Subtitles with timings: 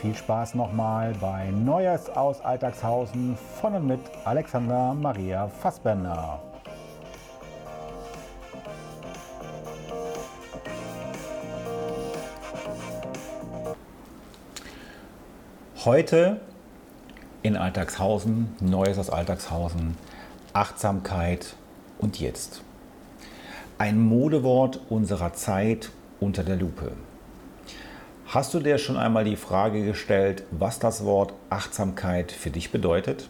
[0.00, 6.40] viel Spaß nochmal bei Neues aus Alltagshausen von und mit Alexander Maria Fassbender.
[15.84, 16.40] Heute
[17.42, 19.98] in Alltagshausen, Neues aus Alltagshausen,
[20.54, 21.56] Achtsamkeit
[21.98, 22.62] und jetzt.
[23.76, 25.90] Ein Modewort unserer Zeit
[26.20, 26.92] unter der Lupe.
[28.32, 33.28] Hast du dir schon einmal die Frage gestellt, was das Wort Achtsamkeit für dich bedeutet?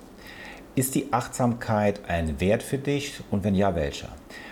[0.75, 4.11] Ist die Achtsamkeit ein Wert für dich und wenn ja, welcher?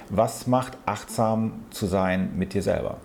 [0.08, 2.96] Was macht achtsam zu sein mit dir selber?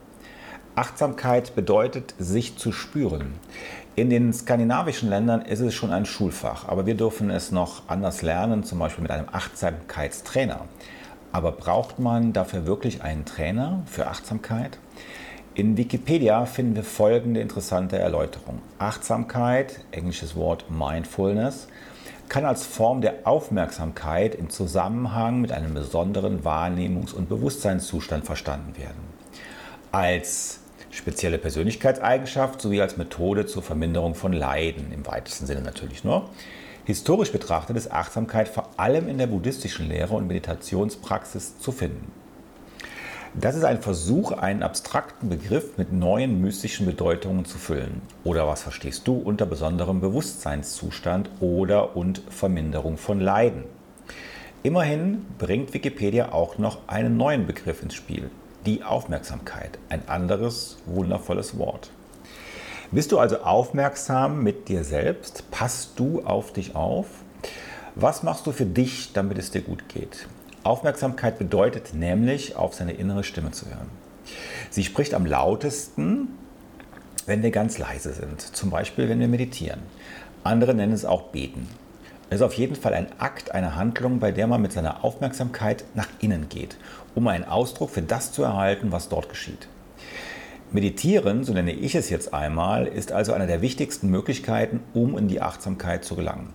[0.75, 3.33] Achtsamkeit bedeutet, sich zu spüren.
[3.97, 8.21] In den skandinavischen Ländern ist es schon ein Schulfach, aber wir dürfen es noch anders
[8.21, 10.61] lernen, zum Beispiel mit einem Achtsamkeitstrainer.
[11.33, 14.79] Aber braucht man dafür wirklich einen Trainer für Achtsamkeit?
[15.55, 18.59] In Wikipedia finden wir folgende interessante Erläuterung.
[18.79, 21.67] Achtsamkeit, englisches Wort Mindfulness,
[22.27, 28.97] kann als Form der Aufmerksamkeit im Zusammenhang mit einem besonderen Wahrnehmungs- und Bewusstseinszustand verstanden werden.
[29.91, 36.31] Als spezielle Persönlichkeitseigenschaft sowie als Methode zur Verminderung von Leiden, im weitesten Sinne natürlich nur.
[36.85, 42.22] Historisch betrachtet ist Achtsamkeit vor allem in der buddhistischen Lehre und Meditationspraxis zu finden.
[43.35, 48.03] Das ist ein Versuch, einen abstrakten Begriff mit neuen mystischen Bedeutungen zu füllen.
[48.23, 53.63] Oder was verstehst du unter besonderem Bewusstseinszustand oder und Verminderung von Leiden?
[54.61, 58.29] Immerhin bringt Wikipedia auch noch einen neuen Begriff ins Spiel,
[58.67, 59.79] die Aufmerksamkeit.
[59.89, 61.89] Ein anderes wundervolles Wort.
[62.91, 65.49] Bist du also aufmerksam mit dir selbst?
[65.49, 67.07] Passt du auf dich auf?
[67.95, 70.27] Was machst du für dich, damit es dir gut geht?
[70.63, 73.89] Aufmerksamkeit bedeutet nämlich, auf seine innere Stimme zu hören.
[74.69, 76.29] Sie spricht am lautesten,
[77.25, 79.81] wenn wir ganz leise sind, zum Beispiel wenn wir meditieren.
[80.43, 81.67] Andere nennen es auch beten.
[82.29, 85.83] Es ist auf jeden Fall ein Akt, eine Handlung, bei der man mit seiner Aufmerksamkeit
[85.93, 86.77] nach innen geht,
[87.15, 89.67] um einen Ausdruck für das zu erhalten, was dort geschieht.
[90.73, 95.27] Meditieren, so nenne ich es jetzt einmal, ist also eine der wichtigsten Möglichkeiten, um in
[95.27, 96.49] die Achtsamkeit zu gelangen.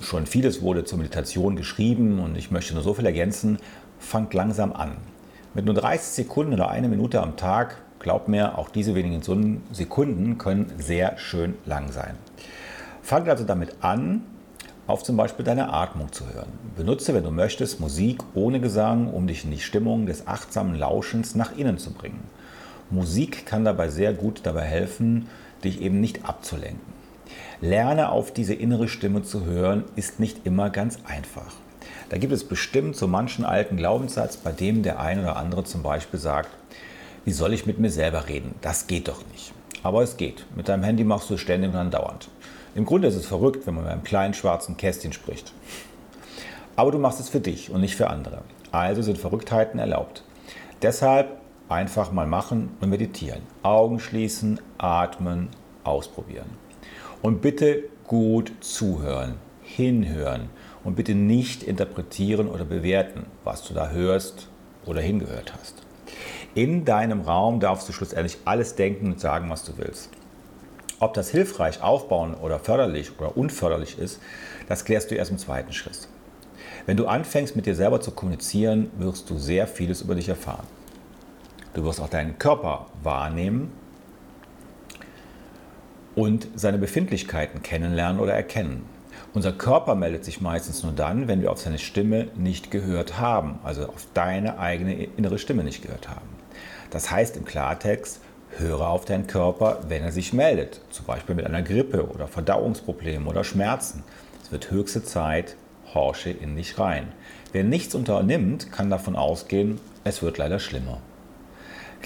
[0.00, 3.58] Schon vieles wurde zur Meditation geschrieben und ich möchte nur so viel ergänzen,
[3.98, 4.98] fangt langsam an.
[5.52, 9.20] Mit nur 30 Sekunden oder eine Minute am Tag, glaubt mir, auch diese wenigen
[9.72, 12.14] Sekunden können sehr schön lang sein.
[13.02, 14.22] Fangt also damit an,
[14.86, 16.52] auf zum Beispiel deine Atmung zu hören.
[16.76, 21.34] Benutze, wenn du möchtest, Musik ohne Gesang, um dich in die Stimmung des achtsamen Lauschens
[21.34, 22.20] nach innen zu bringen.
[22.90, 25.28] Musik kann dabei sehr gut dabei helfen,
[25.64, 26.94] dich eben nicht abzulenken.
[27.60, 31.54] Lerne auf diese innere Stimme zu hören, ist nicht immer ganz einfach.
[32.08, 35.82] Da gibt es bestimmt so manchen alten Glaubenssatz, bei dem der eine oder andere zum
[35.82, 36.50] Beispiel sagt,
[37.24, 38.54] wie soll ich mit mir selber reden?
[38.60, 39.52] Das geht doch nicht.
[39.82, 40.46] Aber es geht.
[40.54, 42.28] Mit deinem Handy machst du es ständig und andauernd.
[42.76, 45.52] Im Grunde ist es verrückt, wenn man mit einem kleinen schwarzen Kästchen spricht.
[46.76, 48.42] Aber du machst es für dich und nicht für andere.
[48.70, 50.22] Also sind Verrücktheiten erlaubt.
[50.82, 53.42] Deshalb einfach mal machen und meditieren.
[53.62, 55.48] Augen schließen, atmen,
[55.84, 56.50] ausprobieren.
[57.22, 60.48] Und bitte gut zuhören, hinhören
[60.84, 64.48] und bitte nicht interpretieren oder bewerten, was du da hörst
[64.84, 65.82] oder hingehört hast.
[66.54, 70.10] In deinem Raum darfst du schlussendlich alles denken und sagen, was du willst.
[70.98, 74.20] Ob das hilfreich, aufbauen oder förderlich oder unförderlich ist,
[74.68, 76.08] das klärst du erst im zweiten Schritt.
[76.86, 80.66] Wenn du anfängst mit dir selber zu kommunizieren, wirst du sehr vieles über dich erfahren.
[81.76, 83.70] Du wirst auch deinen Körper wahrnehmen
[86.14, 88.86] und seine Befindlichkeiten kennenlernen oder erkennen.
[89.34, 93.58] Unser Körper meldet sich meistens nur dann, wenn wir auf seine Stimme nicht gehört haben,
[93.62, 96.26] also auf deine eigene innere Stimme nicht gehört haben.
[96.88, 98.22] Das heißt im Klartext,
[98.56, 103.28] Höre auf deinen Körper, wenn er sich meldet, zum Beispiel mit einer Grippe oder Verdauungsproblemen
[103.28, 104.02] oder Schmerzen.
[104.42, 105.56] Es wird höchste Zeit,
[105.92, 107.08] horche in dich rein.
[107.52, 111.02] Wer nichts unternimmt, kann davon ausgehen, es wird leider schlimmer.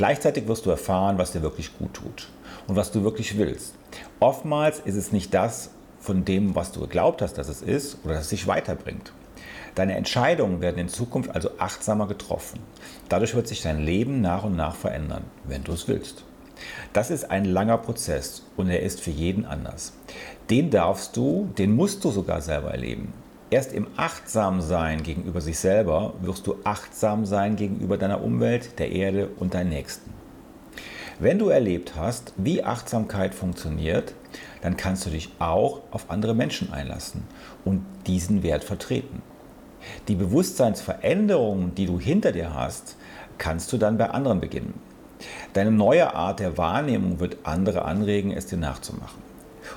[0.00, 2.30] Gleichzeitig wirst du erfahren, was dir wirklich gut tut
[2.66, 3.74] und was du wirklich willst.
[4.18, 8.14] Oftmals ist es nicht das von dem, was du geglaubt hast, dass es ist oder
[8.14, 9.12] dass es dich weiterbringt.
[9.74, 12.60] Deine Entscheidungen werden in Zukunft also achtsamer getroffen.
[13.10, 16.24] Dadurch wird sich dein Leben nach und nach verändern, wenn du es willst.
[16.94, 19.92] Das ist ein langer Prozess und er ist für jeden anders.
[20.48, 23.12] Den darfst du, den musst du sogar selber erleben.
[23.50, 29.28] Erst im Achtsamsein gegenüber sich selber wirst du achtsam sein gegenüber deiner Umwelt, der Erde
[29.40, 30.12] und deinen Nächsten.
[31.18, 34.14] Wenn du erlebt hast, wie Achtsamkeit funktioniert,
[34.62, 37.24] dann kannst du dich auch auf andere Menschen einlassen
[37.64, 39.20] und diesen Wert vertreten.
[40.06, 42.96] Die Bewusstseinsveränderungen, die du hinter dir hast,
[43.36, 44.74] kannst du dann bei anderen beginnen.
[45.54, 49.20] Deine neue Art der Wahrnehmung wird andere anregen, es dir nachzumachen.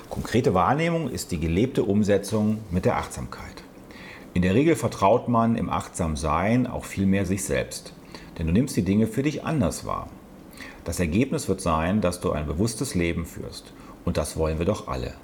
[0.08, 3.63] Konkrete Wahrnehmung ist die gelebte Umsetzung mit der Achtsamkeit.
[4.34, 7.94] In der Regel vertraut man im Achtsamsein auch viel mehr sich selbst,
[8.36, 10.08] denn du nimmst die Dinge für dich anders wahr.
[10.82, 13.72] Das Ergebnis wird sein, dass du ein bewusstes Leben führst
[14.04, 15.14] und das wollen wir doch alle.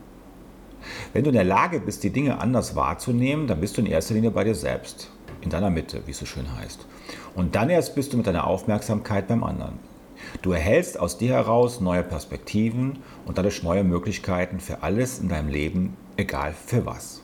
[1.13, 4.15] Wenn du in der Lage bist, die Dinge anders wahrzunehmen, dann bist du in erster
[4.15, 5.11] Linie bei dir selbst,
[5.41, 6.87] in deiner Mitte, wie es so schön heißt.
[7.35, 9.81] Und dann erst bist du mit deiner Aufmerksamkeit beim anderen.
[10.41, 15.49] Du erhältst aus dir heraus neue Perspektiven und dadurch neue Möglichkeiten für alles in deinem
[15.49, 17.23] Leben, egal für was.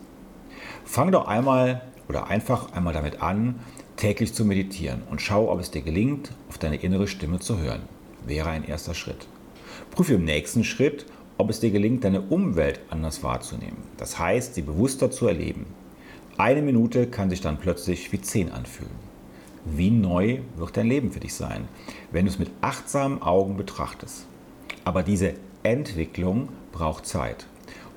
[0.87, 3.57] Fang doch einmal oder einfach einmal damit an,
[3.97, 7.83] täglich zu meditieren und schau, ob es dir gelingt, auf deine innere Stimme zu hören.
[8.25, 9.27] Wäre ein erster Schritt.
[9.91, 11.05] Prüfe im nächsten Schritt,
[11.39, 13.79] ob es dir gelingt, deine Umwelt anders wahrzunehmen.
[13.97, 15.67] Das heißt, sie bewusster zu erleben.
[16.39, 18.95] Eine Minute kann sich dann plötzlich wie zehn anfühlen.
[19.65, 21.67] Wie neu wird dein Leben für dich sein,
[22.13, 24.27] wenn du es mit achtsamen Augen betrachtest.
[24.85, 25.35] Aber diese
[25.65, 27.47] Entwicklung braucht Zeit.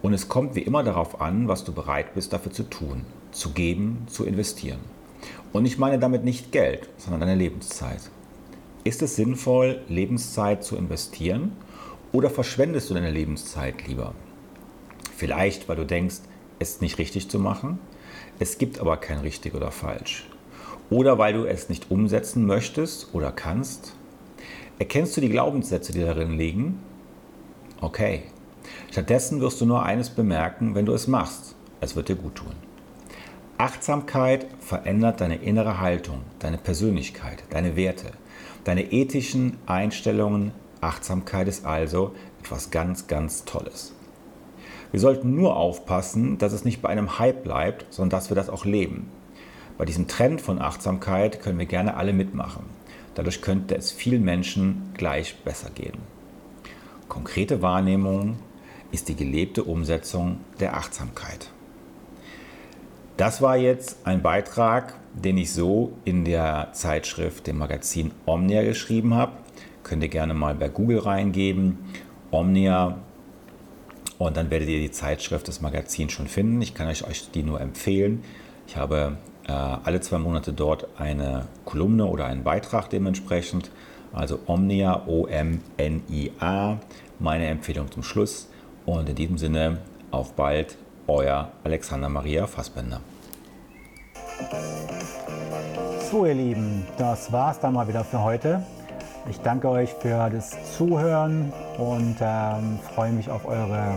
[0.01, 3.51] Und es kommt wie immer darauf an, was du bereit bist dafür zu tun, zu
[3.51, 4.79] geben, zu investieren.
[5.51, 8.09] Und ich meine damit nicht Geld, sondern deine Lebenszeit.
[8.83, 11.51] Ist es sinnvoll, Lebenszeit zu investieren
[12.11, 14.13] oder verschwendest du deine Lebenszeit lieber?
[15.15, 16.19] Vielleicht, weil du denkst,
[16.59, 17.79] es nicht richtig zu machen.
[18.39, 20.29] Es gibt aber kein richtig oder falsch.
[20.89, 23.95] Oder weil du es nicht umsetzen möchtest oder kannst.
[24.79, 26.79] Erkennst du die Glaubenssätze, die darin liegen?
[27.81, 28.23] Okay.
[28.91, 31.55] Stattdessen wirst du nur eines bemerken, wenn du es machst.
[31.81, 32.53] Es wird dir gut tun.
[33.57, 38.11] Achtsamkeit verändert deine innere Haltung, deine Persönlichkeit, deine Werte,
[38.63, 43.93] deine ethischen Einstellungen, Achtsamkeit ist also etwas ganz, ganz Tolles.
[44.91, 48.49] Wir sollten nur aufpassen, dass es nicht bei einem Hype bleibt, sondern dass wir das
[48.49, 49.09] auch leben.
[49.77, 52.63] Bei diesem Trend von Achtsamkeit können wir gerne alle mitmachen.
[53.13, 55.97] Dadurch könnte es vielen Menschen gleich besser gehen.
[57.07, 58.37] Konkrete Wahrnehmung
[58.91, 61.49] ist die gelebte Umsetzung der Achtsamkeit.
[63.17, 69.13] Das war jetzt ein Beitrag, den ich so in der Zeitschrift, dem Magazin Omnia geschrieben
[69.13, 69.33] habe.
[69.83, 71.77] Könnt ihr gerne mal bei Google reingeben,
[72.31, 72.97] Omnia,
[74.19, 76.61] und dann werdet ihr die Zeitschrift, das Magazin schon finden.
[76.61, 78.21] Ich kann euch die nur empfehlen.
[78.67, 83.71] Ich habe äh, alle zwei Monate dort eine Kolumne oder einen Beitrag dementsprechend.
[84.11, 86.79] Also Omnia, O-M-N-I-A,
[87.19, 88.49] meine Empfehlung zum Schluss.
[88.89, 89.77] Und in diesem Sinne,
[90.09, 90.75] auf bald,
[91.05, 92.99] euer Alexander Maria Fassbender.
[96.09, 98.63] So ihr Lieben, das war's dann mal wieder für heute.
[99.29, 103.93] Ich danke euch für das Zuhören und ähm, freue mich auf eure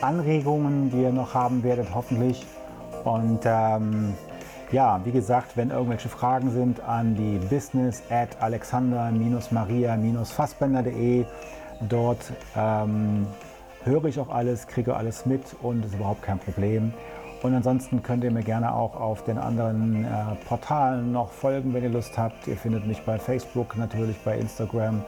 [0.00, 2.46] Anregungen, die ihr noch haben werdet, hoffentlich.
[3.02, 4.14] Und ähm,
[4.70, 11.24] ja, wie gesagt, wenn irgendwelche Fragen sind an die business at alexander-maria-fassbender.de.
[11.88, 13.26] Dort ähm,
[13.84, 16.92] höre ich auch alles, kriege alles mit und ist überhaupt kein Problem.
[17.42, 20.08] Und ansonsten könnt ihr mir gerne auch auf den anderen äh,
[20.46, 22.46] Portalen noch folgen, wenn ihr Lust habt.
[22.46, 25.02] Ihr findet mich bei Facebook, natürlich bei Instagram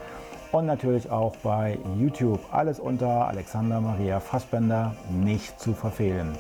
[0.51, 2.41] und natürlich auch bei YouTube.
[2.51, 6.33] Alles unter Alexander Maria Fassbender nicht zu verfehlen.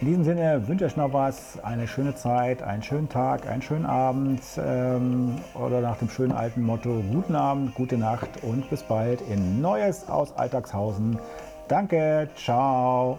[0.00, 3.62] In diesem Sinne wünsche ich euch noch was, eine schöne Zeit, einen schönen Tag, einen
[3.62, 8.82] schönen Abend ähm, oder nach dem schönen alten Motto guten Abend, gute Nacht und bis
[8.82, 11.18] bald in Neues aus Alltagshausen.
[11.68, 13.18] Danke, ciao.